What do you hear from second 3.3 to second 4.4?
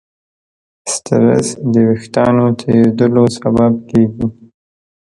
سبب کېږي.